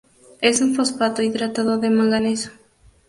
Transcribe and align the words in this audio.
Es 0.41 0.61
un 0.61 0.73
fosfato 0.73 1.21
hidratado 1.21 1.77
de 1.77 1.91
manganeso. 1.91 2.49